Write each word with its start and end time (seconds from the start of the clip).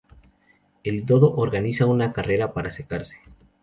El 0.83 1.05
dodo 1.05 1.35
organiza 1.35 1.85
una 1.85 2.11
carrera 2.11 2.53
para 2.53 2.71
secarse. 2.71 3.19